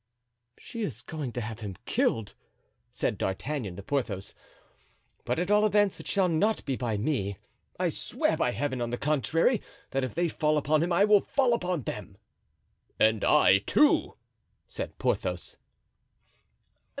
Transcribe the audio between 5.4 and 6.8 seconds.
all events it shall not be